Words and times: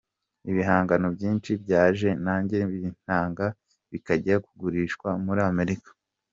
Ibihangano 0.49 1.07
byinshi 1.15 1.51
byanjye 1.63 2.09
nagiye 2.23 2.63
mbitanga 2.69 3.45
bikajya 3.91 4.35
kugurishwa 4.45 5.09
muri 5.25 5.41
Amerika. 5.51 5.89